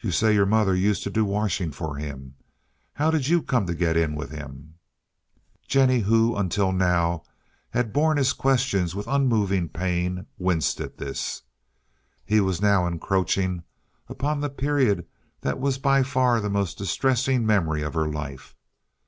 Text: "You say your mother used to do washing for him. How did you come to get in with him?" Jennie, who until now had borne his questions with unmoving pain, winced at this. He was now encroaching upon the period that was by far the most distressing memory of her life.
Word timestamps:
"You 0.00 0.12
say 0.12 0.32
your 0.34 0.46
mother 0.46 0.72
used 0.72 1.02
to 1.02 1.10
do 1.10 1.24
washing 1.24 1.72
for 1.72 1.96
him. 1.96 2.36
How 2.92 3.10
did 3.10 3.26
you 3.26 3.42
come 3.42 3.66
to 3.66 3.74
get 3.74 3.96
in 3.96 4.14
with 4.14 4.30
him?" 4.30 4.74
Jennie, 5.66 5.98
who 5.98 6.36
until 6.36 6.70
now 6.70 7.24
had 7.70 7.92
borne 7.92 8.18
his 8.18 8.32
questions 8.34 8.94
with 8.94 9.08
unmoving 9.08 9.68
pain, 9.68 10.26
winced 10.38 10.80
at 10.80 10.98
this. 10.98 11.42
He 12.24 12.38
was 12.38 12.62
now 12.62 12.86
encroaching 12.86 13.64
upon 14.08 14.38
the 14.38 14.48
period 14.48 15.06
that 15.40 15.58
was 15.58 15.76
by 15.76 16.04
far 16.04 16.40
the 16.40 16.48
most 16.48 16.78
distressing 16.78 17.44
memory 17.44 17.82
of 17.82 17.94
her 17.94 18.06
life. 18.06 18.54